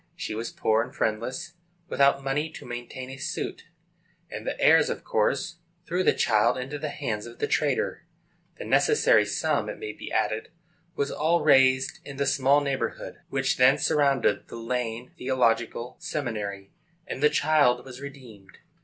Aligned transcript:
She 0.15 0.33
was 0.33 0.49
poor 0.49 0.81
and 0.81 0.95
friendless, 0.95 1.53
without 1.87 2.23
money 2.23 2.49
to 2.53 2.65
maintain 2.65 3.11
a 3.11 3.17
suit, 3.17 3.65
and 4.31 4.47
the 4.47 4.59
heirs, 4.59 4.89
of 4.89 5.03
course, 5.03 5.57
threw 5.85 6.01
the 6.03 6.11
child 6.11 6.57
into 6.57 6.79
the 6.79 6.89
hands 6.89 7.27
of 7.27 7.37
the 7.37 7.45
trader. 7.45 8.07
The 8.57 8.65
necessary 8.65 9.27
sum, 9.27 9.69
it 9.69 9.77
may 9.77 9.93
be 9.93 10.11
added, 10.11 10.49
was 10.95 11.11
all 11.11 11.43
raised 11.43 11.99
in 12.03 12.17
the 12.17 12.25
small 12.25 12.61
neighborhood 12.61 13.19
which 13.29 13.57
then 13.57 13.77
surrounded 13.77 14.47
the 14.47 14.55
Lane 14.55 15.11
Theological 15.19 15.97
Seminary, 15.99 16.71
and 17.05 17.21
the 17.21 17.29
child 17.29 17.85
was 17.85 18.01
redeemed. 18.01 18.57